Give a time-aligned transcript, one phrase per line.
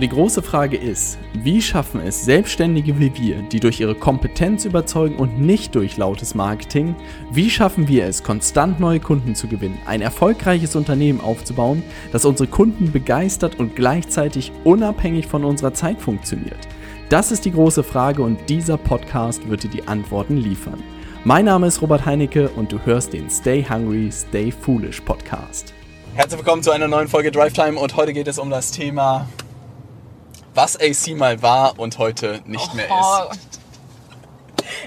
[0.00, 5.14] Die große Frage ist, wie schaffen es Selbstständige wie wir, die durch ihre Kompetenz überzeugen
[5.14, 6.96] und nicht durch lautes Marketing,
[7.30, 12.48] wie schaffen wir es, konstant neue Kunden zu gewinnen, ein erfolgreiches Unternehmen aufzubauen, das unsere
[12.48, 16.58] Kunden begeistert und gleichzeitig unabhängig von unserer Zeit funktioniert?
[17.08, 20.82] Das ist die große Frage und dieser Podcast wird dir die Antworten liefern.
[21.22, 25.72] Mein Name ist Robert Heinecke und du hörst den Stay Hungry, Stay Foolish Podcast.
[26.16, 29.28] Herzlich willkommen zu einer neuen Folge Drive Time und heute geht es um das Thema,
[30.54, 33.60] was AC mal war und heute nicht mehr ist.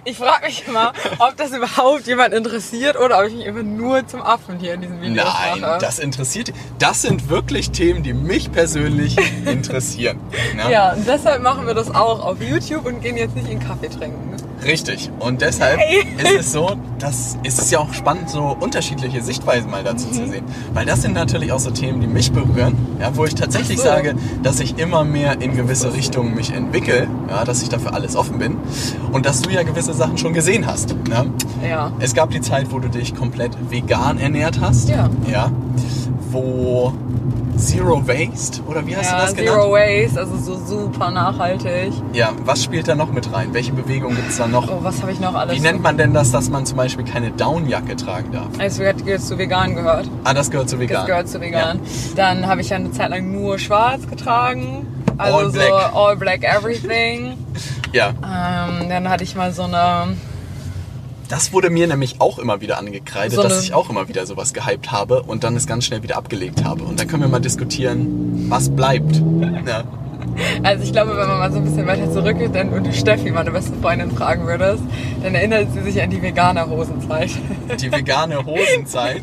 [0.05, 4.07] Ich frage mich immer, ob das überhaupt jemand interessiert oder ob ich mich immer nur
[4.07, 5.79] zum Affen hier in diesem Video Nein, mache.
[5.79, 6.53] das interessiert.
[6.79, 10.19] Das sind wirklich Themen, die mich persönlich interessieren.
[10.55, 10.71] Ne?
[10.71, 13.89] Ja, und deshalb machen wir das auch auf YouTube und gehen jetzt nicht in Kaffee
[13.89, 14.35] trinken.
[14.67, 15.09] Richtig.
[15.19, 16.05] Und deshalb Hey.
[16.17, 20.13] ist es so, dass ist es ja auch spannend, so unterschiedliche Sichtweisen mal dazu Mhm.
[20.13, 20.43] zu sehen.
[20.73, 23.85] Weil das sind natürlich auch so Themen, die mich berühren, ja, wo ich tatsächlich so.
[23.85, 28.15] sage, dass ich immer mehr in gewisse Richtungen mich entwickle, ja, dass ich dafür alles
[28.15, 28.57] offen bin
[29.13, 30.95] und dass du ja gewisse Sachen schon gesehen hast.
[31.07, 31.27] Ne?
[31.67, 31.91] Ja.
[31.99, 34.89] Es gab die Zeit, wo du dich komplett vegan ernährt hast.
[34.89, 35.09] Ja.
[35.31, 35.51] Ja.
[36.31, 36.93] Wo
[37.57, 39.57] Zero Waste, oder wie hast du Ja, das genannt?
[39.57, 41.91] Zero Waste, also so super nachhaltig.
[42.13, 43.49] Ja, was spielt da noch mit rein?
[43.53, 44.69] Welche Bewegung gibt es da noch?
[44.69, 45.55] Oh, was habe ich noch alles?
[45.55, 48.47] Wie nennt man denn das, dass man zum Beispiel keine Downjacke tragen darf?
[48.59, 50.07] Also gehört zu vegan gehört.
[50.23, 50.97] Ah, das gehört zu vegan.
[50.97, 51.79] Das gehört zu vegan.
[52.15, 54.85] Dann habe ich ja eine Zeit lang nur schwarz getragen.
[55.17, 55.95] Also All so black.
[55.95, 57.37] all black everything.
[57.93, 58.09] Ja.
[58.09, 60.17] ähm, dann hatte ich mal so eine
[61.29, 64.53] Das wurde mir nämlich auch immer wieder angekreidet, So dass ich auch immer wieder sowas
[64.53, 66.83] gehypt habe und dann es ganz schnell wieder abgelegt habe.
[66.83, 69.21] Und dann können wir mal diskutieren, was bleibt.
[69.65, 69.83] Ja.
[70.63, 73.31] Also ich glaube, wenn man mal so ein bisschen weiter zurückgeht dann, und du Steffi,
[73.31, 74.83] meine beste Freundin, fragen würdest,
[75.23, 77.31] dann erinnert sie sich an die vegane Hosenzeit.
[77.79, 79.21] Die vegane Hosenzeit.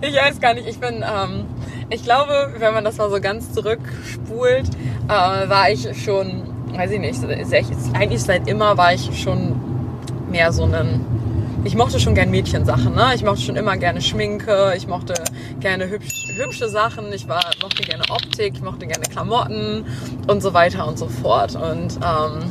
[0.00, 1.46] Ich weiß gar nicht, ich bin, ähm,
[1.90, 4.68] ich glaube, wenn man das mal so ganz zurückspult,
[5.08, 6.42] äh, war ich schon,
[6.74, 7.20] weiß ich nicht,
[7.94, 9.69] eigentlich seit immer war ich schon
[10.30, 11.04] mehr so ein,
[11.64, 13.12] ich mochte schon gern Mädchensachen, ne?
[13.14, 15.14] Ich mochte schon immer gerne Schminke, ich mochte
[15.60, 19.84] gerne hübsch, hübsche Sachen, ich war, mochte gerne Optik, ich mochte gerne Klamotten
[20.26, 21.54] und so weiter und so fort.
[21.56, 22.50] Und ähm,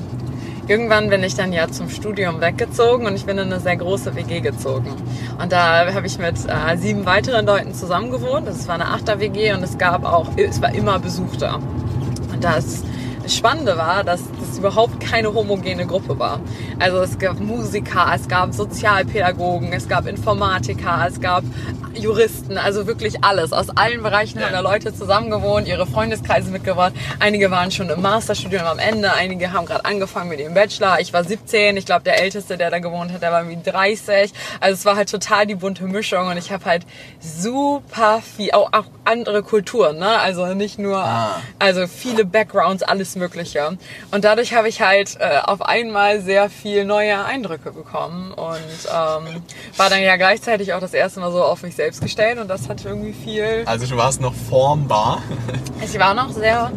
[0.68, 4.16] irgendwann bin ich dann ja zum Studium weggezogen und ich bin in eine sehr große
[4.16, 4.94] WG gezogen.
[5.41, 8.47] Und da habe ich mit äh, sieben weiteren Leuten zusammen gewohnt.
[8.47, 11.56] Das war eine Achter-WG und es gab auch, es war immer Besuch da.
[11.56, 12.84] Und das
[13.29, 16.40] Spannende war, dass das überhaupt keine homogene Gruppe war.
[16.79, 21.44] Also es gab Musiker, es gab Sozialpädagogen, es gab Informatiker, es gab
[21.94, 23.51] Juristen, also wirklich alles.
[23.51, 24.45] Aus allen Bereichen Ja.
[24.45, 26.94] haben da Leute zusammen gewohnt, ihre Freundeskreise mitgebracht.
[27.19, 31.00] Einige waren schon im Masterstudium am Ende, einige haben gerade angefangen mit ihrem Bachelor.
[31.00, 34.31] Ich war 17, ich glaube der Älteste, der da gewohnt hat, der war irgendwie 30.
[34.59, 36.85] Also es war halt total die bunte Mischung und ich habe halt
[37.22, 40.19] super viel, auch, auch andere Kulturen, ne?
[40.19, 41.41] Also nicht nur, Ah.
[41.57, 43.78] also viele Backgrounds, alles Mögliche.
[44.12, 48.56] Und dadurch habe ich halt äh, auf einmal sehr viel neue Eindrücke bekommen und
[48.88, 49.44] ähm,
[49.78, 52.69] war dann ja gleichzeitig auch das erste Mal so auf mich selbst gestellt und das
[52.69, 53.63] hat irgendwie viel.
[53.66, 55.22] Also du warst noch formbar.
[55.84, 56.72] Ich war noch sehr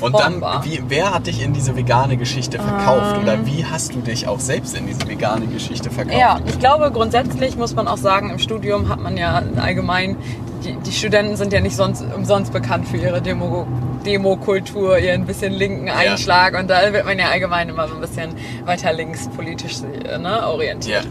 [0.00, 3.18] Und dann, wie, wer hat dich in diese vegane Geschichte verkauft?
[3.22, 6.18] Oder wie hast du dich auch selbst in diese vegane Geschichte verkauft?
[6.18, 10.16] Ja, ich glaube grundsätzlich muss man auch sagen, im Studium hat man ja allgemein,
[10.64, 13.66] die, die Studenten sind ja nicht sonst, umsonst bekannt für ihre Demo,
[14.06, 16.58] Demokultur, ihren bisschen linken Einschlag.
[16.58, 18.34] Und da wird man ja allgemein immer so ein bisschen
[18.64, 21.06] weiter links politisch äh, ne, orientiert.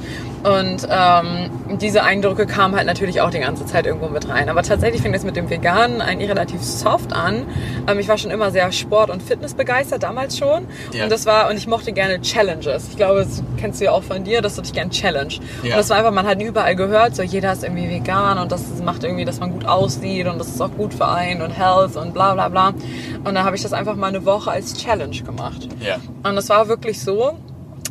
[0.45, 4.47] Und ähm, diese Eindrücke kamen halt natürlich auch die ganze Zeit irgendwo mit rein.
[4.47, 7.47] Aber tatsächlich fing das mit dem Veganen eigentlich relativ soft an.
[7.87, 10.67] Ähm, ich war schon immer sehr Sport- und Fitness begeistert, damals schon.
[10.93, 11.05] Ja.
[11.05, 12.89] Und das war, und ich mochte gerne Challenges.
[12.89, 15.39] Ich glaube, das kennst du ja auch von dir, dass du dich gerne challenge.
[15.63, 15.71] Ja.
[15.73, 18.61] Und das war einfach, man hat überall gehört, so jeder ist irgendwie vegan und das
[18.83, 21.95] macht irgendwie, dass man gut aussieht und das ist auch gut für einen und Health
[21.95, 22.67] und bla bla bla.
[22.67, 25.69] Und dann habe ich das einfach mal eine Woche als Challenge gemacht.
[25.79, 25.97] Ja.
[26.21, 27.35] Und es war wirklich so,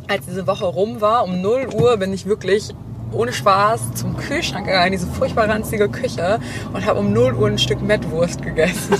[0.07, 2.69] als diese Woche rum war, um 0 Uhr bin ich wirklich
[3.11, 6.39] ohne Spaß zum Kühlschrank gegangen, in diese furchtbar ranzige Küche
[6.73, 8.99] und habe um 0 Uhr ein Stück Mettwurst gegessen.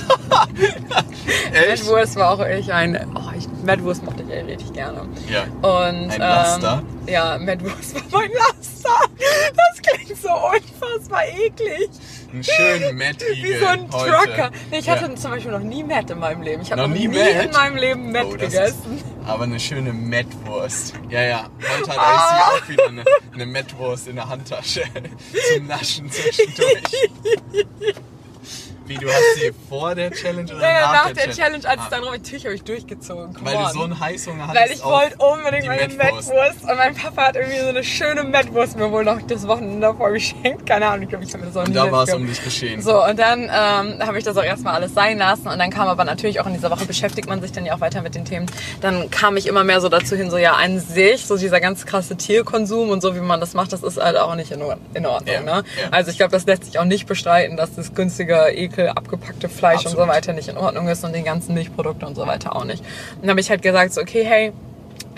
[1.52, 5.02] Mettwurst war auch echt ein, oh, ich, Mettwurst mochte ich echt richtig gerne.
[5.28, 5.42] Ja.
[5.68, 6.82] Und, Ein Laster?
[7.06, 9.10] Ähm, ja, Mettwurst war mein Laster.
[9.56, 11.88] Das klingt so unfassbar eklig.
[12.32, 14.10] Ein schön Mettigel Wie so ein heute.
[14.10, 14.50] Trucker.
[14.70, 15.14] Nee, ich hatte Ja.
[15.16, 16.62] zum Beispiel noch nie Mett in meinem Leben.
[16.62, 19.02] Ich habe Noch noch, nie nie, in meinem Leben Mett Oh, gegessen.
[19.26, 20.94] Aber eine schöne Mettwurst.
[21.10, 21.50] Ja, ja.
[21.78, 22.52] Heute hat Ah.
[22.54, 24.84] AC auch wieder eine, eine Mettwurst in der Handtasche.
[25.54, 27.10] Zum Naschen zwischendurch.
[28.86, 31.78] Wie, du hast sie vor der Challenge oder Ja, ja, nach, nach der Challenge, als
[31.80, 33.34] Ah, es dann rum natürlich habe ich durchgezogen.
[33.34, 33.72] come Weil du on.
[33.72, 36.28] so einen Heißhunger hattest Weil ich wollte unbedingt meine Mettwurst.
[36.28, 36.62] Mettwurst.
[36.70, 40.10] Und mein Papa hat irgendwie so eine schöne Mettwurst mir wohl noch das Wochenende davor
[40.12, 40.66] geschenkt.
[40.66, 42.80] Keine Ahnung, ich glaube, ich habe mir auch Und da war es um dich geschehen.
[42.82, 45.48] so, und dann ähm, habe ich das auch erstmal alles sein lassen.
[45.48, 47.80] Und dann kam aber natürlich auch in dieser Woche, beschäftigt man sich dann ja auch
[47.80, 48.46] weiter mit den Themen.
[48.80, 51.86] Dann kam ich immer mehr so dazu hin, so ja, an sich, so dieser ganz
[51.86, 54.78] krasse Tierkonsum und so, wie man das macht, das ist halt auch nicht in, Or-
[54.94, 55.34] in Ordnung.
[55.34, 55.64] Ja, ne?
[55.80, 55.88] ja.
[55.90, 59.80] Also ich glaube, das lässt sich auch nicht bestreiten, dass das günstige, ekel, abgepackte Fleisch
[59.80, 60.06] und Absolut.
[60.06, 62.80] so weiter nicht in Ordnung ist und die ganzen Milchprodukte und so weiter auch nicht.
[62.80, 64.52] Und dann habe ich halt gesagt, so, okay, hey,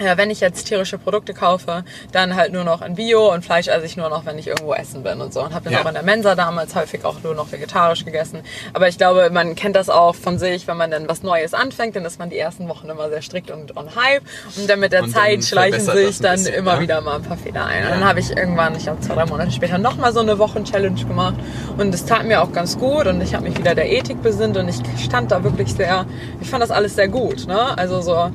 [0.00, 3.68] ja, wenn ich jetzt tierische Produkte kaufe, dann halt nur noch in Bio und Fleisch
[3.68, 5.42] esse ich nur noch, wenn ich irgendwo essen bin und so.
[5.42, 5.82] Und habe dann Ja.
[5.82, 8.42] auch in der Mensa damals häufig auch nur noch vegetarisch gegessen.
[8.72, 11.96] Aber ich glaube, man kennt das auch von sich, wenn man dann was Neues anfängt,
[11.96, 14.22] dann ist man die ersten Wochen immer sehr strikt und on hype.
[14.56, 16.80] Und dann mit der Und Zeit schleichen sich das dann bisschen, immer ne?
[16.82, 17.82] wieder mal ein paar Fehler ein.
[17.82, 17.86] Ja.
[17.88, 21.04] Und dann habe ich irgendwann, ich glaube zwei, drei Monate später, nochmal so eine Wochen-Challenge
[21.04, 21.34] gemacht.
[21.76, 24.56] Und es tat mir auch ganz gut und ich habe mich wieder der Ethik besinnt
[24.56, 26.06] und ich stand da wirklich sehr,
[26.40, 27.46] ich fand das alles sehr gut.
[27.46, 27.76] Ne?
[27.78, 28.30] Also so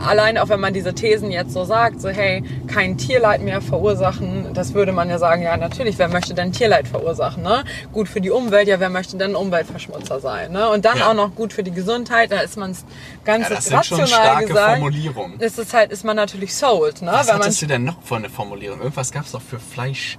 [0.00, 4.48] allein auch wenn man diese Thesen jetzt so sagt, so hey, kein Tierleid mehr verursachen,
[4.54, 7.64] das würde man ja sagen, ja natürlich, wer möchte denn Tierleid verursachen, ne?
[7.92, 10.68] Gut für die Umwelt, ja wer möchte denn Umweltverschmutzer sein, ne?
[10.68, 11.10] Und dann Ja.
[11.10, 12.84] auch noch gut für die Gesundheit, da ist man es
[13.24, 14.70] ganz Ja, das sind schon rational starke gesagt.
[14.78, 15.40] Formulierungen.
[15.40, 17.10] Ist es halt, ist man natürlich sold, ne?
[17.12, 18.78] Was wenn man hattest du denn noch für eine Formulierung?
[18.80, 20.18] Irgendwas gab es doch für Fleisch.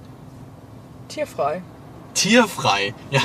[1.08, 1.62] tierfrei.
[2.14, 2.94] Tierfrei.
[3.10, 3.20] Ja.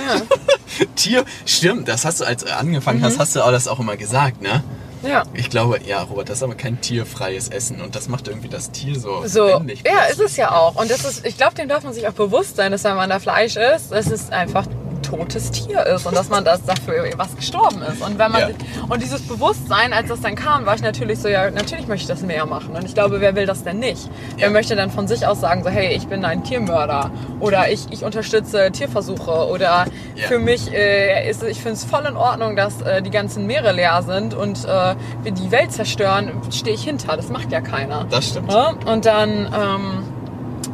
[0.95, 1.23] Tier.
[1.45, 3.03] Stimmt, das hast du, als du angefangen Mhm.
[3.05, 4.63] hast, hast du auch das auch immer gesagt, ne?
[5.01, 5.23] Ja.
[5.33, 8.71] Ich glaube, ja, Robert, das ist aber kein tierfreies Essen und das macht irgendwie das
[8.71, 9.83] Tier so, So, lebendig.
[9.85, 10.75] ja, ist es ja auch.
[10.75, 13.09] Und das ist, ich glaube, dem darf man sich auch bewusst sein, dass wenn man
[13.09, 14.78] da Fleisch isst, dass es einfach ein
[15.09, 18.01] totes Tier ist und dass man das dafür was gestorben ist.
[18.01, 18.47] Und wenn man Ja.
[18.89, 22.07] und dieses Bewusstsein, als das dann kam, war ich natürlich so, ja, natürlich möchte ich
[22.07, 22.75] das mehr machen.
[22.75, 24.09] Und ich glaube, wer will das denn nicht?
[24.37, 24.53] Wer Ja.
[24.53, 28.03] möchte dann von sich aus sagen, so, hey, ich bin ein Tiermörder oder ich, ich
[28.03, 29.85] unterstütze Tierversuche oder
[30.15, 30.27] Ja.
[30.27, 33.71] für mich äh, ist, ich finde es voll in Ordnung, dass äh, die ganzen Meere
[33.71, 37.15] leer sind und äh, wir die Welt zerstören, stehe ich hinter.
[37.15, 38.05] Das macht ja keiner.
[38.09, 38.51] Das stimmt.
[38.51, 40.03] Ja, und dann ähm,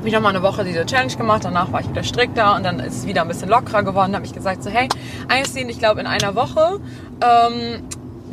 [0.05, 1.45] habe ich noch mal eine Woche diese Challenge gemacht.
[1.45, 4.11] Danach war ich wieder strikter und dann ist es wieder ein bisschen lockerer geworden.
[4.11, 4.87] Da habe ich gesagt so, hey,
[5.29, 6.79] Einstein, ich glaube in einer Woche,
[7.23, 7.81] ähm,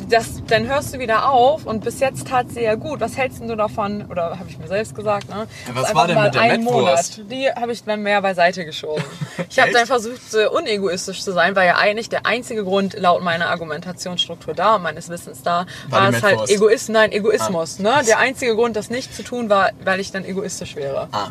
[0.07, 2.99] das, dann hörst du wieder auf und bis jetzt tat sie ja gut.
[2.99, 4.05] Was hältst du davon?
[4.09, 5.47] Oder habe ich mir selbst gesagt, ne?
[5.67, 7.17] Ja, was war denn mit der einen Mettwurst?
[7.17, 7.31] Monat.
[7.31, 9.03] Die habe ich dann mehr beiseite geschoben.
[9.49, 13.21] Ich habe dann versucht, so unegoistisch zu sein, weil ja eigentlich der einzige Grund laut
[13.21, 16.49] meiner Argumentationsstruktur da und meines Wissens da War war, es halt.
[16.49, 17.79] Egoist, nein, Egoismus.
[17.79, 18.01] Ne?
[18.07, 21.07] Der einzige Grund, das nicht zu tun, war, weil ich dann egoistisch wäre.
[21.11, 21.29] Ah.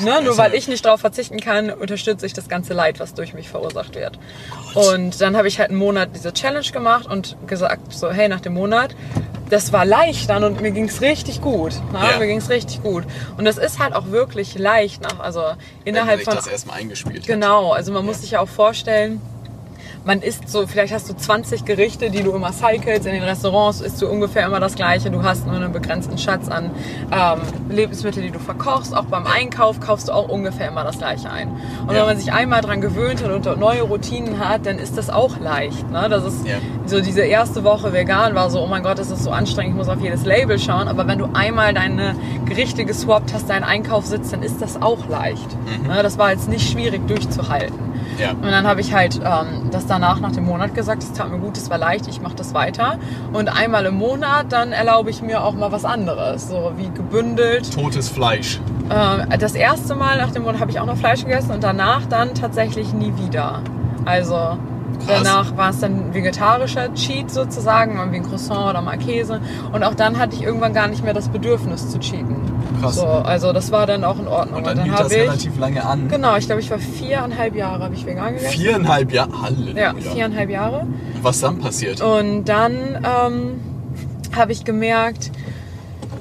[0.00, 0.20] Ne?
[0.24, 3.48] Nur weil ich nicht darauf verzichten kann, unterstütze ich das ganze Leid, was durch mich
[3.48, 4.18] verursacht wird.
[4.74, 8.40] Und dann habe ich halt einen Monat diese Challenge gemacht und gesagt, so hey, nach
[8.40, 8.63] dem Monat,
[9.50, 11.72] das war leicht dann und mir ging's richtig gut.
[11.92, 12.00] Ne?
[12.12, 12.18] Ja.
[12.18, 13.04] Mir ging's richtig gut.
[13.36, 16.36] Und das ist halt auch wirklich leicht, nach, also Wenn innerhalb sich von...
[16.36, 17.26] das erstmal eingespielt.
[17.26, 19.20] Genau, also man muss sich ja auch vorstellen,
[20.04, 23.06] man isst so, vielleicht hast du 20 Gerichte, die du immer cycles.
[23.06, 25.10] In den Restaurants isst du ungefähr immer das Gleiche.
[25.10, 26.70] Du hast nur einen begrenzten Schatz an
[27.10, 27.40] ähm,
[27.70, 28.94] Lebensmitteln, die du verkochst.
[28.94, 31.48] Auch beim Einkauf kaufst du auch ungefähr immer das Gleiche ein.
[31.86, 32.00] Und Ja.
[32.00, 35.38] wenn man sich einmal dran gewöhnt hat und neue Routinen hat, dann ist das auch
[35.40, 35.90] leicht.
[35.90, 36.06] Ne?
[36.10, 36.56] Das ist Ja.
[36.84, 39.76] so diese erste Woche vegan war so, oh mein Gott, das ist so anstrengend, ich
[39.78, 40.88] muss auf jedes Label schauen.
[40.88, 42.14] Aber wenn du einmal deine
[42.44, 45.48] Gerichte geswappt hast, deinen Einkauf sitzt, dann ist das auch leicht.
[45.86, 46.02] Ne?
[46.02, 47.93] Das war jetzt nicht schwierig durchzuhalten.
[48.18, 48.30] Ja.
[48.30, 51.38] Und dann habe ich halt ähm, das danach nach dem Monat gesagt, es tat mir
[51.38, 52.98] gut, es war leicht, ich mache das weiter.
[53.32, 57.72] Und einmal im Monat, dann erlaube ich mir auch mal was anderes, so wie gebündelt.
[57.72, 58.60] Totes Fleisch.
[58.90, 62.06] Ähm, das erste Mal nach dem Monat habe ich auch noch Fleisch gegessen und danach
[62.06, 63.62] dann tatsächlich nie wieder.
[64.04, 64.58] Also
[64.98, 65.22] Krass.
[65.22, 69.40] danach war es dann ein vegetarischer Cheat sozusagen, mal wie ein Croissant oder mal Käse.
[69.72, 72.36] Und auch dann hatte ich irgendwann gar nicht mehr das Bedürfnis zu cheaten.
[72.80, 72.96] Krass.
[72.96, 74.58] So, also das war dann auch in Ordnung.
[74.58, 76.08] Und dann hielt das habe ich, relativ lange an.
[76.08, 78.60] genau, ich glaube, ich war viereinhalb Jahre habe ich vegan gegessen.
[78.60, 79.42] Viereinhalb Jahre.
[79.42, 79.92] Halleluja.
[79.92, 80.86] Ja, viereinhalb Jahre.
[81.22, 82.00] Was dann passiert?
[82.00, 83.60] Und dann ähm,
[84.34, 85.30] habe ich gemerkt,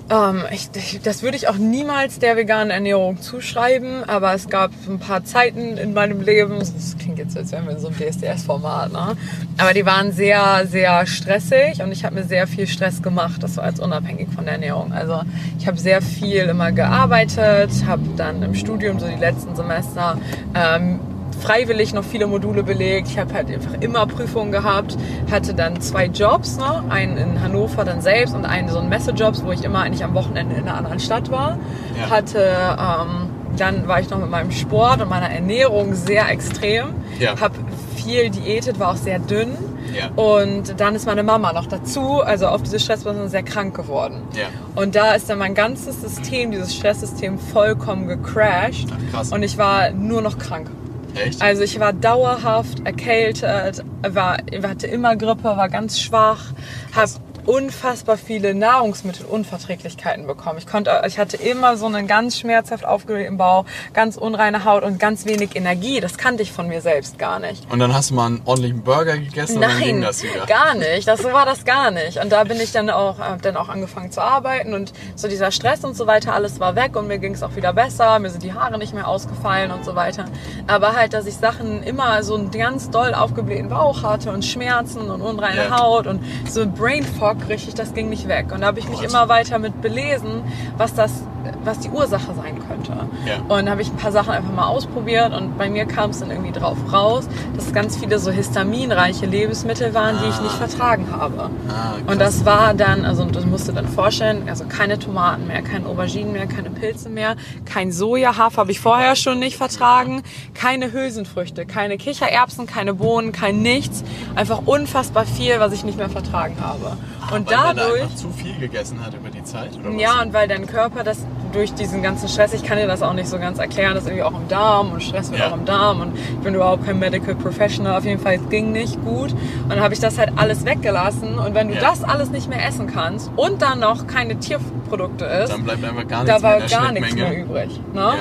[0.10, 4.72] ähm, ich, ich- das würde ich auch niemals der veganen Ernährung zuschreiben, aber es gab
[4.88, 7.98] ein paar Zeiten in meinem Leben, das klingt jetzt, als wären wir in so einem
[7.98, 9.16] DSDS-Format, ne?
[9.58, 13.58] aber die waren sehr, sehr stressig und ich habe mir sehr viel Stress gemacht, das
[13.58, 14.92] war jetzt unabhängig von der Ernährung.
[14.92, 15.22] Also
[15.60, 20.18] ich habe sehr viel immer gearbeitet, habe dann im Studium so die letzten Semester
[20.54, 21.00] ähm,
[21.34, 23.08] freiwillig noch viele Module belegt.
[23.08, 24.98] Ich habe halt einfach immer Prüfungen gehabt,
[25.32, 26.84] hatte dann zwei Jobs, ne?
[26.90, 30.14] einen in Hannover dann selbst und einen so einen Messejobs, wo ich immer eigentlich am
[30.14, 31.58] Wochenende in einer anderen Stadt war.
[31.98, 32.10] Ja.
[32.10, 36.88] Hatte ähm, dann war ich noch mit meinem Sport und meiner Ernährung sehr extrem.
[37.20, 37.40] Ja.
[37.40, 37.56] Habe
[37.96, 39.56] viel diätet, war auch sehr dünn.
[39.94, 40.10] Ja.
[40.16, 44.24] Und dann ist meine Mama noch dazu, also auf diese Stressbelastung sehr krank geworden.
[44.36, 44.48] Ja.
[44.76, 48.88] Und da ist dann mein ganzes System, dieses Stresssystem vollkommen gecrashed.
[48.92, 49.32] Ach, krass.
[49.32, 50.70] Und ich war nur noch krank.
[51.16, 51.42] Echt?
[51.42, 56.54] Also ich war dauerhaft erkältet, war, hatte immer Grippe, war ganz schwach,
[56.96, 57.12] habe
[57.46, 60.58] unfassbar viele Nahrungsmittelunverträglichkeiten bekommen.
[60.60, 65.00] Ich konnte, ich hatte immer so einen ganz schmerzhaft aufgeblähten Bauch, ganz unreine Haut und
[65.00, 66.00] ganz wenig Energie.
[66.00, 67.70] Das kannte ich von mir selbst gar nicht.
[67.72, 70.46] Und dann hast du mal einen ordentlichen Burger gegessen und dann ging Nein, das wieder.
[70.46, 71.08] gar nicht.
[71.08, 72.18] Das, so war das gar nicht.
[72.20, 75.52] Und da bin ich dann auch, hab dann auch angefangen zu arbeiten und so dieser
[75.52, 78.20] Stress und so weiter, alles war weg und mir ging es auch wieder besser.
[78.20, 80.26] Mir sind die Haare nicht mehr ausgefallen und so weiter.
[80.68, 85.10] Aber halt, dass ich Sachen immer so einen ganz doll aufgeblähten Bauch hatte und Schmerzen
[85.10, 85.80] und unreine Ja.
[85.80, 88.52] Haut und so Brain Fog richtig, das ging nicht weg.
[88.52, 90.44] Und da habe ich mich immer weiter mit belesen,
[90.78, 91.24] was das,
[91.64, 93.08] was die Ursache sein könnte.
[93.26, 93.56] Ja.
[93.56, 96.32] Und habe ich ein paar Sachen einfach mal ausprobiert und bei mir kam es dann
[96.32, 101.08] irgendwie drauf raus, dass es ganz viele so histaminreiche Lebensmittel waren, die ich nicht vertragen
[101.12, 101.50] habe.
[101.70, 105.62] Ah, und das war dann, also das musst du dann vorstellen, also keine Tomaten mehr,
[105.62, 107.36] keine Auberginen mehr, keine Pilze mehr,
[107.66, 110.24] kein Soja, Hafer habe ich vorher schon nicht vertragen,
[110.54, 114.04] keine Hülsenfrüchte, keine Kichererbsen, keine Bohnen, kein nichts.
[114.36, 116.98] Einfach unfassbar viel, was ich nicht mehr vertragen habe.
[117.32, 118.04] Und Weil man da dadurch...
[118.04, 119.72] einfach zu viel gegessen hat über die Zeit?
[119.76, 120.02] Oder was?
[120.02, 123.14] Ja, und weil dein Körper das durch diesen ganzen Stress, ich kann dir das auch
[123.14, 125.50] nicht so ganz erklären, das ist irgendwie auch im Darm und Stress wird Ja.
[125.50, 128.72] auch im Darm und ich bin überhaupt kein Medical Professional, auf jeden Fall, es ging
[128.72, 129.32] nicht gut.
[129.32, 131.82] Und dann habe ich das halt alles weggelassen und wenn du Ja.
[131.82, 136.08] das alles nicht mehr essen kannst und dann noch keine Tierprodukte isst, Dann bleibt einfach
[136.08, 137.80] gar da nichts mehr war der gar nichts mehr übrig.
[137.94, 138.14] Ne?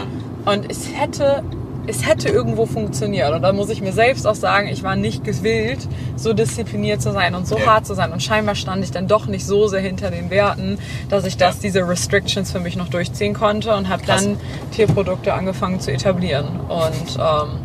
[0.44, 1.42] Und es hätte,
[1.86, 3.32] es hätte irgendwo funktioniert.
[3.32, 5.80] Und da muss ich mir selbst auch sagen, ich war nicht gewillt,
[6.16, 7.66] so diszipliniert zu sein und so Ja.
[7.66, 8.12] hart zu sein.
[8.12, 11.56] Und scheinbar stand ich dann doch nicht so sehr hinter den Werten, dass ich das,
[11.56, 11.60] Ja.
[11.62, 14.36] diese Restrictions für mich noch durchziehen konnte und habe dann
[14.72, 16.60] Tierprodukte angefangen zu etablieren.
[16.68, 17.58] Und ähm,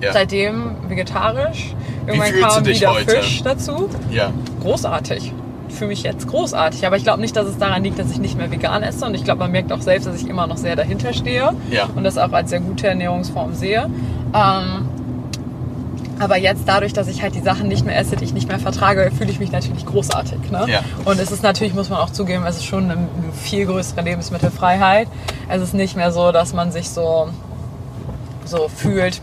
[0.00, 0.12] Ja.
[0.12, 1.74] seitdem vegetarisch.
[2.06, 3.16] Irgendwann kam dich wieder heute?
[3.16, 4.30] Fisch dazu Ja.
[4.62, 5.32] großartig.
[5.76, 6.86] Für mich jetzt großartig.
[6.86, 9.04] Aber ich glaube nicht, dass es daran liegt, dass ich nicht mehr vegan esse.
[9.04, 11.52] Und ich glaube, man merkt auch selbst, dass ich immer noch sehr dahinter stehe.
[11.70, 11.88] Ja.
[11.94, 13.90] Und das auch als sehr gute Ernährungsform sehe.
[14.34, 14.88] Ähm,
[16.18, 18.58] aber jetzt dadurch, dass ich halt die Sachen nicht mehr esse, die ich nicht mehr
[18.58, 20.50] vertrage, fühle ich mich natürlich großartig.
[20.50, 20.64] Ne?
[20.66, 20.80] Ja.
[21.04, 24.00] Und es ist natürlich, muss man auch zugeben, es ist schon eine, eine viel größere
[24.00, 25.08] Lebensmittelfreiheit.
[25.48, 27.28] Es ist nicht mehr so, dass man sich so
[28.48, 29.20] so fühlt.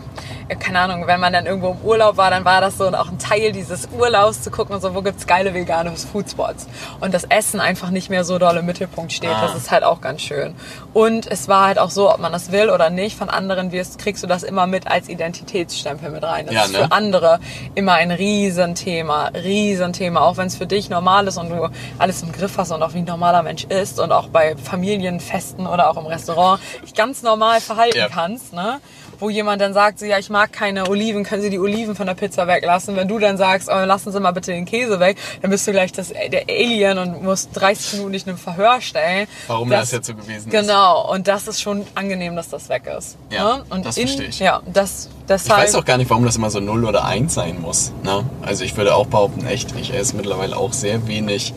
[0.60, 3.18] Keine Ahnung, wenn man dann irgendwo im Urlaub war, dann war das so auch ein
[3.18, 6.66] Teil dieses Urlaubs zu gucken, und so, wo gibt's geile vegane Foodspots.
[7.00, 9.30] Und das Essen einfach nicht mehr so doll im Mittelpunkt steht.
[9.30, 9.42] Ah.
[9.46, 10.54] Das ist halt auch ganz schön.
[10.92, 13.98] Und es war halt auch so, ob man das will oder nicht, von anderen wirst,
[13.98, 16.46] kriegst du das immer mit als Identitätsstempel mit rein.
[16.46, 16.78] Das Ja, ist ne?
[16.78, 17.40] für andere
[17.74, 19.28] immer ein Riesenthema.
[19.34, 20.20] Riesenthema.
[20.20, 22.92] Auch wenn es für dich normal ist und du alles im Griff hast und auch
[22.94, 27.22] wie ein normaler Mensch ist und auch bei Familienfesten oder auch im Restaurant dich ganz
[27.22, 28.08] normal verhalten Ja.
[28.08, 28.80] kannst, ne?
[29.24, 32.06] Wo jemand dann sagt, so, ja, ich mag keine Oliven, können Sie die Oliven von
[32.06, 32.94] der Pizza weglassen?
[32.94, 35.72] Wenn du dann sagst, oh, lassen Sie mal bitte den Käse weg, dann bist du
[35.72, 39.26] gleich das, der Alien und musst 30 Minuten dich einem Verhör stellen.
[39.46, 40.50] Warum das jetzt so gewesen ist.
[40.50, 43.16] Genau, und das ist schon angenehm, dass das weg ist.
[43.30, 43.64] Ja, ne?
[43.70, 44.40] und das in, verstehe ich.
[44.40, 47.32] Ja, das, Ich deshalb, weiß auch gar nicht, warum das immer so 0 oder 1
[47.32, 47.92] sein muss.
[48.02, 48.26] Ne?
[48.42, 51.54] Also ich würde auch behaupten, echt, ich esse mittlerweile auch sehr wenig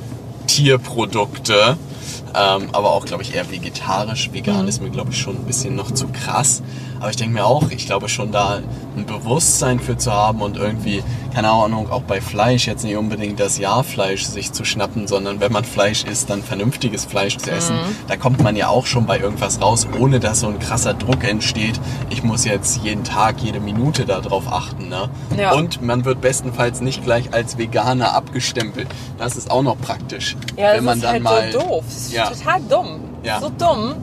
[0.47, 1.77] Tierprodukte.
[2.35, 4.31] Ähm, aber auch, glaube ich, eher vegetarisch.
[4.31, 4.67] Vegan Mhm.
[4.67, 6.61] ist mir, glaube ich, schon ein bisschen noch zu krass.
[6.99, 8.59] Aber ich denke mir auch, ich glaube schon da
[8.95, 13.39] ein Bewusstsein für zu haben und irgendwie, keine Ahnung, auch bei Fleisch jetzt nicht unbedingt
[13.39, 17.75] das Ja-Fleisch sich zu schnappen, sondern wenn man Fleisch isst, dann vernünftiges Fleisch zu essen.
[17.75, 17.95] Mhm.
[18.07, 21.23] Da kommt man ja auch schon bei irgendwas raus, ohne dass so ein krasser Druck
[21.23, 21.79] entsteht.
[22.09, 24.89] Ich muss jetzt jeden Tag, jede Minute darauf achten.
[24.89, 25.09] Ne?
[25.37, 25.53] Ja.
[25.53, 28.87] Und man wird bestenfalls nicht gleich als Veganer abgestempelt.
[29.19, 30.35] Das ist auch noch praktisch.
[30.57, 31.83] ja, das wenn man ist dann halt mal, so doof.
[31.87, 32.29] Das ist Ja.
[32.29, 32.99] total dumm.
[33.23, 33.39] Ja.
[33.39, 33.93] So dumm.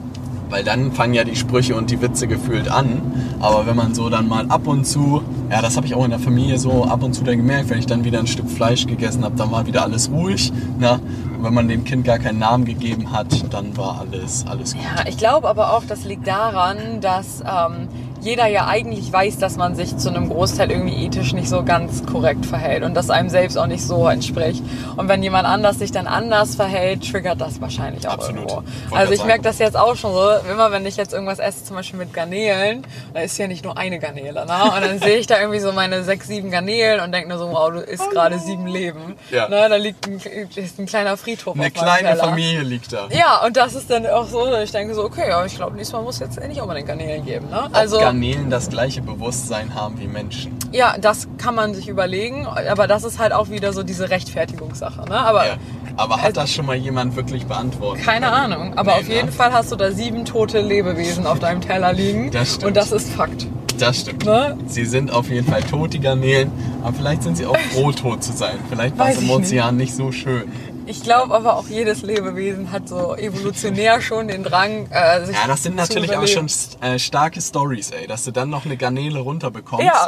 [0.55, 3.01] Weil dann fangen ja die Sprüche und die Witze gefühlt an.
[3.41, 5.21] Aber wenn man so dann mal ab und zu,
[5.51, 7.79] ja, das habe ich auch in der Familie so ab und zu dann gemerkt, wenn
[7.79, 10.53] ich dann wieder ein Stück Fleisch gegessen habe, dann war wieder alles ruhig.
[10.79, 11.01] Ne?
[11.35, 14.81] Und wenn man dem Kind gar keinen Namen gegeben hat, dann war alles, alles gut.
[14.81, 17.89] Ja, ich glaube aber auch, das liegt daran, dass ähm,
[18.25, 22.05] jeder ja eigentlich weiß, dass man sich zu einem Großteil irgendwie ethisch nicht so ganz
[22.05, 24.63] korrekt verhält und das einem selbst auch nicht so entspricht.
[24.97, 28.49] Und wenn jemand anders sich dann anders verhält, triggert das wahrscheinlich auch Absolut.
[28.49, 28.95] irgendwo.
[28.95, 31.75] Also ich merke das jetzt auch schon so, immer wenn ich jetzt irgendwas esse, zum
[31.75, 34.63] Beispiel mit Garnelen, da ist ja nicht nur eine Garnele, ne?
[34.75, 37.51] Und dann sehe ich da irgendwie so meine sechs, sieben Garnelen und denke nur so,
[37.51, 39.15] wow, du isst gerade sieben Leben.
[39.29, 39.47] Ja.
[39.49, 39.67] Ne?
[39.69, 40.19] Da liegt ein,
[40.55, 42.23] ist ein kleiner Friedhof Eine auf kleine Teller.
[42.23, 43.07] Familie liegt da.
[43.11, 45.75] Ja, und das ist dann auch so, dass ich denke so, okay, ja, ich glaube,
[45.75, 47.49] nächstes Mal muss jetzt nicht unbedingt Garnelen geben.
[47.49, 47.69] Ne?
[47.71, 50.53] Also, Ob Garnelen das gleiche Bewusstsein haben wie Menschen.
[50.71, 55.01] ja, das kann man sich überlegen, aber das ist halt auch wieder so diese Rechtfertigungssache.
[55.09, 55.17] Ne?
[55.17, 55.57] Aber Ja.
[55.97, 58.03] Aber hat das schon mal jemand wirklich beantwortet?
[58.05, 58.73] keine Ahnung.
[58.77, 59.15] Aber Nee, auf ne?
[59.15, 62.31] jeden Fall hast du da sieben tote Lebewesen auf deinem Teller liegen.
[62.33, 62.65] Das stimmt.
[62.65, 63.47] Und das ist Fakt.
[63.77, 64.25] Das stimmt.
[64.25, 64.57] Ne?
[64.67, 66.51] Sie sind auf jeden Fall tot, die Garnelen.
[66.83, 68.55] Aber vielleicht sind sie auch froh, tot zu sein.
[68.69, 69.95] Vielleicht war es im Ozean nicht.
[69.95, 70.51] so schön.
[70.87, 74.87] Ich glaube aber auch jedes Lebewesen hat so evolutionär schon den Drang.
[74.91, 76.47] Äh, sich Ja, das sind natürlich aber schon
[76.81, 78.07] äh, starke Stories, ey.
[78.07, 79.85] Dass du dann noch eine Garnele runterbekommst.
[79.85, 80.07] Ja.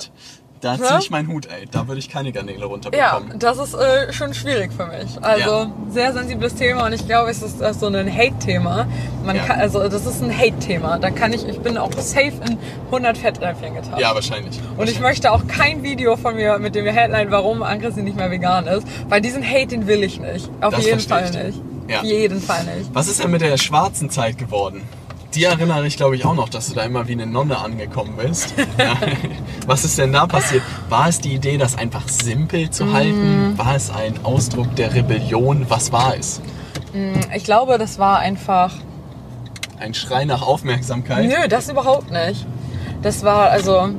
[0.62, 1.68] Da ziehe ich meinen Hut, ey.
[1.70, 3.38] Da würde ich keine Garnele Ja, runterbekommen.
[3.40, 5.06] das ist äh, schon schwierig für mich.
[5.22, 5.72] Also Ja.
[5.92, 8.88] sehr sensibles Thema und ich glaube, es ist äh, so ein Hate-Thema.
[9.24, 9.44] Man Ja.
[9.44, 10.98] kann, also das ist ein Hate-Thema.
[10.98, 14.00] Da kann ich, ich bin auch safe in 100 Fettnäpfchen getappt.
[14.00, 14.60] Ja, wahrscheinlich.
[14.78, 18.32] Und ich möchte auch kein Video von mir mit dem Headline, warum Ann-Christine nicht mehr
[18.32, 20.50] vegan ist, weil diesen Hate, den will ich nicht.
[20.62, 21.44] Auf Das jeden Fall ich.
[21.44, 21.62] nicht.
[21.88, 22.00] Ja.
[22.00, 22.90] Auf jeden Fall nicht.
[22.94, 24.82] Was ist denn mit der schwarzen Zeit geworden?
[25.38, 28.16] Die erinnere ich, glaube ich, auch noch, dass du da immer wie eine Nonne angekommen
[28.18, 28.56] bist.
[28.78, 28.96] Ja.
[29.66, 30.62] Was ist denn da passiert?
[30.90, 33.52] War es die Idee, das einfach simpel zu halten?
[33.52, 33.58] Mhm.
[33.58, 35.66] War es ein Ausdruck der Rebellion?
[35.68, 36.42] Was war es?
[37.36, 38.74] Ich glaube, das war einfach.
[39.80, 41.28] Ein Schrei nach Aufmerksamkeit?
[41.28, 42.46] Nö, das überhaupt nicht.
[43.02, 43.90] Das war, also.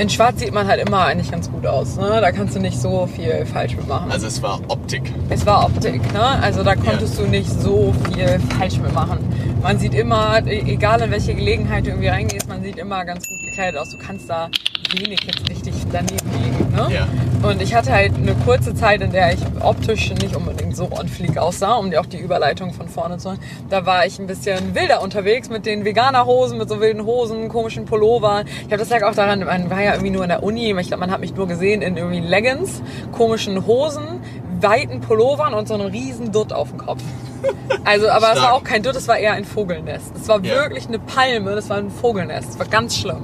[0.00, 1.98] In Schwarz sieht man halt immer eigentlich ganz gut aus.
[1.98, 2.22] Ne?
[2.22, 4.10] Da kannst du nicht so viel falsch mitmachen.
[4.10, 5.12] Also es war Optik.
[5.28, 6.22] Es war Optik, ne?
[6.22, 9.18] Also da konntest du nicht so viel falsch mitmachen.
[9.60, 13.28] Man sieht immer, e- egal in welche Gelegenheit du irgendwie reingehst, man sieht immer ganz
[13.28, 13.90] gut gekleidet aus.
[13.90, 14.48] Du kannst da
[14.92, 16.88] wenig jetzt richtig daneben liegen, ne?
[16.94, 17.08] Ja.
[17.48, 21.08] Und ich hatte halt eine kurze Zeit, in der ich optisch nicht unbedingt so on
[21.08, 23.40] fleek aussah, um dir auch die Überleitung von vorne zu hören.
[23.70, 27.84] Da war ich ein bisschen wilder unterwegs mit den Veganerhosen, mit so wilden Hosen, komischen
[27.86, 28.46] Pullovern.
[28.46, 30.74] Ich glaube, das lag auch daran, man war ja irgendwie nur in der Uni.
[30.80, 32.82] Ich glaube, man hat mich nur gesehen in irgendwie Leggings,
[33.12, 34.20] komischen Hosen,
[34.60, 37.02] weiten Pullovern und so einem riesen Dutt auf dem Kopf.
[37.84, 38.52] Also, aber es war Stark.
[38.52, 40.12] auch kein Dutt, es war eher ein Vogelnest.
[40.14, 40.56] Es war Ja.
[40.56, 42.50] wirklich eine Palme, das war ein Vogelnest.
[42.50, 43.22] Es war ganz schlimm.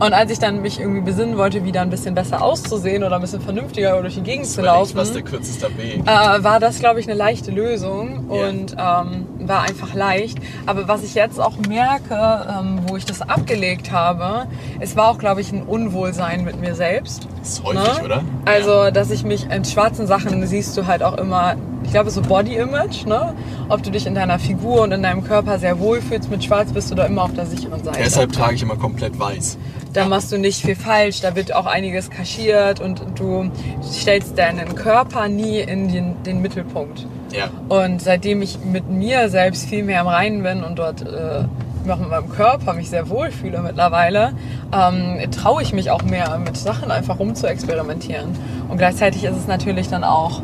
[0.00, 3.20] Und als ich dann mich irgendwie besinnen wollte, wieder ein bisschen besser auszusehen oder ein
[3.20, 6.00] bisschen vernünftiger durch die Gegend zu laufen, was der kürzeste Weg.
[6.04, 8.48] äh, war das, glaube ich, eine leichte Lösung Ja.
[8.48, 10.38] und ähm, war einfach leicht.
[10.66, 14.46] Aber was ich jetzt auch merke, ähm, wo ich das abgelegt habe,
[14.80, 17.28] es war auch, glaube ich, ein Unwohlsein mit mir selbst.
[17.42, 18.04] ist häufig, ne?
[18.04, 18.24] oder?
[18.46, 21.54] Also, dass ich mich in schwarzen Sachen siehst du halt auch immer,
[21.84, 23.34] ich glaube, so Body Image, ne?
[23.68, 26.72] Ob du dich in deiner Figur und in deinem Körper sehr wohl fühlst mit Schwarz,
[26.72, 27.98] bist du da immer auf der sicheren Seite.
[28.02, 29.58] Deshalb trage ich immer komplett weiß.
[29.92, 33.50] Da machst du nicht viel falsch, da wird auch einiges kaschiert und du
[33.82, 37.06] stellst deinen Körper nie in den, den Mittelpunkt.
[37.32, 37.48] Ja.
[37.68, 41.44] Und seitdem ich mit mir selbst viel mehr im Reinen bin und dort äh,
[41.90, 44.32] auch mit meinem Körper mich sehr wohl fühle mittlerweile,
[44.72, 48.30] ähm, traue ich mich auch mehr mit Sachen einfach rum zu experimentieren.
[48.68, 50.42] Und gleichzeitig ist es natürlich dann auch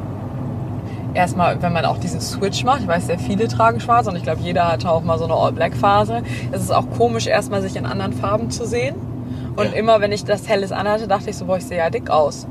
[1.14, 4.22] erstmal, wenn man auch diesen Switch macht, ich weiß, sehr viele tragen schwarz und ich
[4.22, 7.86] glaube, jeder hat auch mal so eine All-Black-Phase, es ist auch komisch, erstmal sich in
[7.86, 8.94] anderen Farben zu sehen.
[9.56, 9.78] Und Ja.
[9.78, 12.46] immer, wenn ich das Helles anhatte, dachte ich so, boah, ich sehe ja dick aus.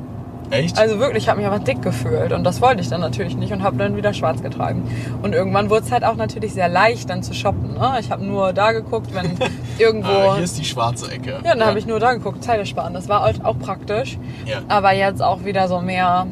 [0.52, 0.78] Echt?
[0.80, 3.54] Also wirklich, ich habe mich einfach dick gefühlt und das wollte ich dann natürlich nicht
[3.54, 4.84] und habe dann wieder schwarz getragen.
[5.22, 7.76] Und irgendwann wurde es halt auch natürlich sehr leicht dann zu shoppen.
[7.76, 7.98] Ne?
[8.00, 9.38] Ich habe nur da geguckt, wenn
[9.78, 10.10] irgendwo...
[10.10, 11.34] ah, hier ist die schwarze Ecke.
[11.43, 12.95] ja, dann habe ich nur da geguckt, Zeit sparen.
[12.95, 14.17] Das war halt auch praktisch.
[14.45, 14.58] Ja.
[14.67, 16.26] Aber jetzt auch wieder so mehr,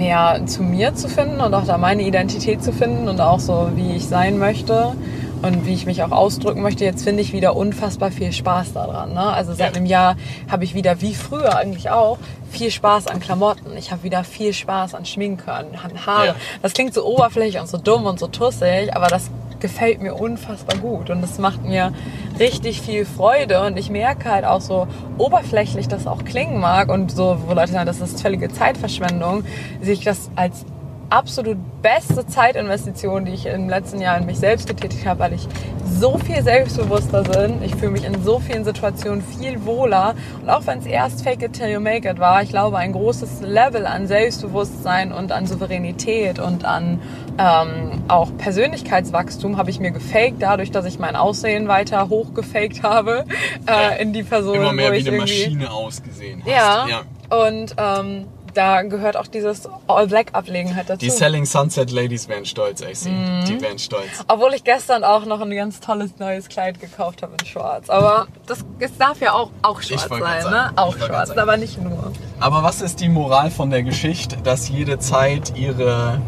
[0.00, 3.70] mehr zu mir zu finden und auch da meine Identität zu finden und auch so,
[3.74, 4.94] wie ich sein möchte
[5.42, 6.86] und wie ich mich auch ausdrücken möchte.
[6.86, 9.12] Jetzt finde ich wieder unfassbar viel Spaß daran.
[9.12, 9.20] Ne?
[9.20, 10.16] Also seit einem Jahr
[10.50, 12.16] habe ich wieder, wie früher eigentlich auch,
[12.50, 13.76] viel Spaß an Klamotten.
[13.76, 16.26] Ich habe wieder viel Spaß an Schminke, an, an Haare.
[16.28, 16.34] Ja.
[16.62, 20.78] Das klingt so oberflächlich und so dumm und so tussig, aber das gefällt mir unfassbar
[20.78, 21.92] gut und es macht mir
[22.38, 24.86] richtig viel Freude und ich merke halt auch so
[25.18, 29.44] oberflächlich das auch klingen mag und so, wo Leute sagen, das ist völlige Zeitverschwendung,
[29.80, 30.64] sehe ich das als
[31.10, 35.46] absolut beste Zeitinvestition, die ich im letzten Jahr in mich selbst getätigt habe, weil ich
[35.84, 37.62] so viel selbstbewusster bin.
[37.62, 40.14] Ich fühle mich in so vielen Situationen viel wohler.
[40.40, 42.92] Und auch wenn es erst Fake it till you make it war, ich glaube, ein
[42.92, 47.00] großes Level an Selbstbewusstsein und an Souveränität und an
[47.38, 53.24] ähm, auch Persönlichkeitswachstum habe ich mir gefaked, dadurch, dass ich mein Aussehen weiter hochgefaked habe
[53.66, 56.50] äh, in die Person, Immer mehr wo wie ich eine irgendwie Maschine ausgesehen hast.
[56.50, 56.86] ja.
[56.88, 57.02] ja.
[57.30, 60.98] Und ähm, da gehört auch dieses All-Black-Ablegen halt dazu.
[61.00, 63.06] Die Selling Sunset Ladies wären stolz, AC.
[63.06, 63.44] Mhm.
[63.46, 64.08] Die wären stolz.
[64.28, 67.88] Obwohl ich gestern auch noch ein ganz tolles neues Kleid gekauft habe in Schwarz.
[67.90, 70.50] Aber das, es darf ja auch, auch schwarz sein, grad ne?
[70.50, 70.78] sagen.
[70.78, 71.40] Auch Ich schwarz, sagen.
[71.40, 72.12] aber nicht nur.
[72.40, 76.20] Aber was ist die Moral von der Geschichte, dass jede Zeit ihre,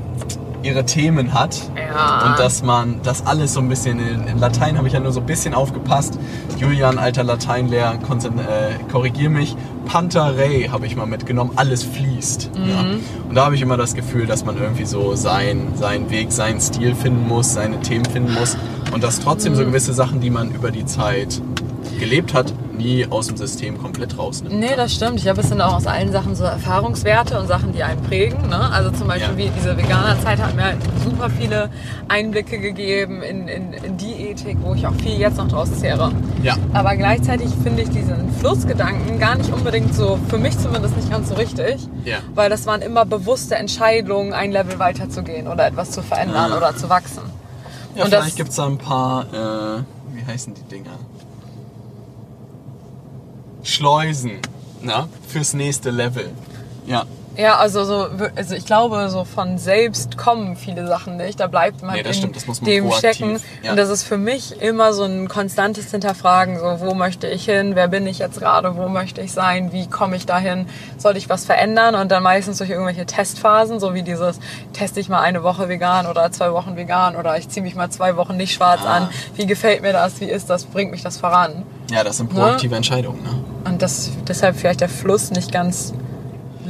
[0.62, 1.56] ihre Themen hat?
[1.76, 2.26] Ja.
[2.30, 5.12] Und dass man das alles so ein bisschen, in, in Latein habe ich ja nur
[5.12, 6.18] so ein bisschen aufgepasst.
[6.58, 9.56] Julian, alter Lateinlehrer, äh, korrigier mich.
[9.84, 12.50] Pantarei habe ich mal mitgenommen, alles fließt.
[12.56, 12.68] Mhm.
[12.68, 12.84] Ja.
[13.28, 16.60] Und da habe ich immer das Gefühl, dass man irgendwie so sein, seinen Weg, seinen
[16.60, 18.56] Stil finden muss, seine Themen finden muss.
[18.92, 19.56] Und dass trotzdem Mhm.
[19.56, 21.40] so gewisse Sachen, die man über die Zeit
[21.98, 24.58] gelebt hat, nie aus dem System komplett rausnimmt.
[24.58, 25.16] Nee, das stimmt.
[25.16, 28.48] Ich glaube, es sind auch aus allen Sachen so Erfahrungswerte und Sachen, die einen prägen.
[28.48, 28.70] Ne?
[28.72, 29.36] Also zum Beispiel Ja.
[29.38, 31.70] wie diese Veganerzeit hat mir halt super viele
[32.08, 36.12] Einblicke gegeben in, in, in die Ethik, wo ich auch viel jetzt noch draus zehre.
[36.42, 36.56] Ja.
[36.72, 41.28] Aber gleichzeitig finde ich diesen Flussgedanken gar nicht unbedingt so, für mich zumindest nicht ganz
[41.28, 41.88] so richtig.
[42.04, 42.18] Ja.
[42.34, 46.56] Weil das waren immer bewusste Entscheidungen, ein Level weiterzugehen oder etwas zu verändern Ah.
[46.56, 47.22] oder zu wachsen.
[47.94, 49.82] Ja, Und vielleicht gibt es da ein paar, äh,
[50.16, 50.90] wie heißen die Dinger?
[53.62, 54.38] Schleusen,
[54.80, 56.30] na, fürs nächste Level.
[56.86, 61.40] Ja, Ja, also so, also ich glaube, so von selbst kommen viele Sachen nicht.
[61.40, 63.40] Da bleibt man Nee, in stimmt, man dem proaktiv, stecken.
[63.62, 63.70] ja.
[63.70, 66.58] Und das ist für mich immer so ein konstantes Hinterfragen.
[66.58, 67.74] So, wo möchte ich hin?
[67.74, 68.76] Wer bin ich jetzt gerade?
[68.76, 69.72] Wo möchte ich sein?
[69.72, 70.66] Wie komme ich dahin?
[70.98, 71.94] Soll ich was verändern?
[71.94, 74.38] Und dann meistens durch irgendwelche Testphasen, so wie dieses,
[74.74, 77.88] teste ich mal eine Woche vegan oder zwei Wochen vegan oder ich ziehe mich mal
[77.90, 78.96] zwei Wochen nicht schwarz Ah.
[78.96, 79.08] an.
[79.36, 80.20] Wie gefällt mir das?
[80.20, 80.64] Wie ist das?
[80.66, 81.62] Bringt mich das voran?
[81.90, 83.22] ja, das sind proaktive Entscheidungen.
[83.22, 83.44] Ne?
[83.70, 85.92] Und das deshalb vielleicht der Fluss nicht ganz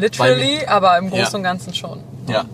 [0.03, 1.37] literally, aber im Großen Ja.
[1.37, 2.01] und Ganzen schon.
[2.29, 2.45] Ja.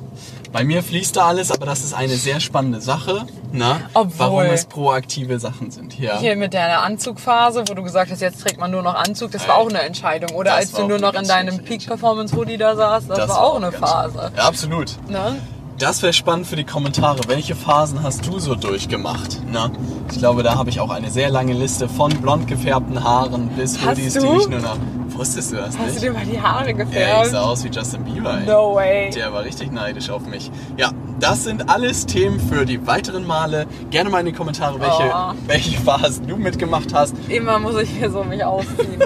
[0.53, 3.81] Bei mir fließt da alles, aber das ist eine sehr spannende Sache, ne?
[3.93, 5.99] Obwohl- warum es proaktive Sachen sind.
[5.99, 6.19] Ja.
[6.19, 9.47] Hier mit der Anzugphase, wo du gesagt hast, jetzt trägt man nur noch Anzug, das
[9.47, 10.35] war Ey, auch eine Entscheidung.
[10.37, 13.29] Oder das als du nur noch in deinem schlechte Peak Performance Hoodie da saßt, das,
[13.29, 14.33] war auch eine Phase.
[14.37, 14.97] Ja, absolut.
[15.11, 15.37] Ne?
[15.79, 17.21] Das wäre spannend für die Kommentare.
[17.29, 19.45] Welche Phasen hast du so durchgemacht?
[19.53, 19.71] Ne?
[20.11, 23.79] Ich glaube, da habe ich auch eine sehr lange Liste von blond gefärbten Haaren bis
[23.81, 24.21] Hast Hoodies, du?
[24.21, 24.77] die ich nur noch.
[25.19, 26.03] Wusstest du das Hast du nicht?
[26.05, 27.27] dir mal die Haare Ja, ich gefärbt?
[27.31, 28.39] sah aus wie Justin Bieber.
[28.39, 28.47] Ey.
[28.47, 29.11] no way.
[29.11, 30.51] Der war richtig neidisch auf mich.
[30.77, 33.67] Ja, das sind alles Themen für die weiteren Male.
[33.91, 35.33] Gerne mal in die Kommentare, welche, Oh.
[35.49, 37.17] welche Phasen du mitgemacht hast.
[37.29, 39.03] Immer muss ich hier so mich ausziehen.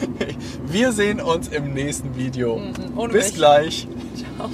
[0.68, 2.58] Wir sehen uns im nächsten Video.
[2.58, 3.34] Mhm, Bis mich.
[3.34, 3.88] gleich.
[4.38, 4.48] Ciao.